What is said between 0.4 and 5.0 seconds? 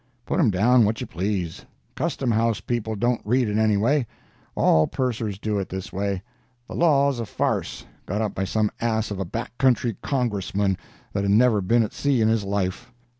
down what you please—Custom House people don't read it anyway—all